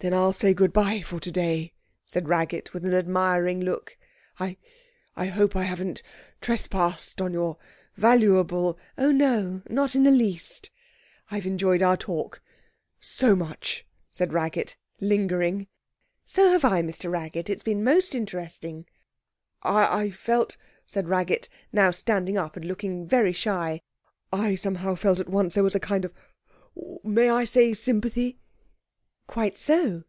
'Then 0.00 0.12
I'll 0.12 0.34
say 0.34 0.52
good 0.52 0.70
bye 0.70 1.00
for 1.00 1.18
today,' 1.18 1.72
said 2.04 2.28
Raggett, 2.28 2.74
with 2.74 2.84
an 2.84 2.92
admiring 2.92 3.62
look. 3.62 3.96
'I 4.38 4.58
I 5.16 5.26
hope 5.28 5.56
I 5.56 5.62
haven't 5.62 6.02
trespassed 6.42 7.22
on 7.22 7.32
your 7.32 7.56
valuable' 7.96 8.78
'Oh, 8.98 9.10
no; 9.10 9.62
not 9.70 9.94
in 9.94 10.02
the 10.02 10.10
least.' 10.10 10.68
'I've 11.30 11.46
enjoyed 11.46 11.80
our 11.80 11.96
talk 11.96 12.42
so 13.00 13.34
much,' 13.34 13.86
said 14.10 14.34
Raggett, 14.34 14.76
lingering. 15.00 15.68
'So 16.26 16.50
have 16.50 16.66
I, 16.66 16.82
Mr 16.82 17.10
Raggett. 17.10 17.48
It 17.48 17.54
has 17.54 17.62
been 17.62 17.82
most 17.82 18.14
interesting.' 18.14 18.84
'I 19.62 20.00
I 20.02 20.10
felt,' 20.10 20.58
said 20.84 21.08
Raggett, 21.08 21.48
now 21.72 21.90
standing 21.90 22.36
up 22.36 22.56
and 22.56 22.66
looking 22.66 23.06
very 23.06 23.32
shy, 23.32 23.80
'I 24.30 24.56
somehow 24.56 24.96
felt 24.96 25.18
at 25.18 25.30
once 25.30 25.54
that 25.54 25.60
there 25.60 25.64
was 25.64 25.74
a 25.74 25.80
kind 25.80 26.04
of 26.04 26.12
may 27.02 27.30
I 27.30 27.46
say, 27.46 27.72
sympathy?' 27.72 28.38
'Quite 29.26 29.56
so.' 29.56 30.04